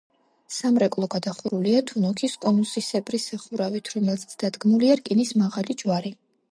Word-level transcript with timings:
სამრეკლო 0.53 1.09
გადახურულია 1.15 1.83
თუნუქის 1.91 2.39
კონუსისებრი 2.47 3.23
სახურავით, 3.27 3.95
რომელზეც 3.99 4.37
დადგმულია 4.47 5.01
რკინის 5.03 5.37
მაღალი 5.45 5.81
ჯვარი. 5.85 6.19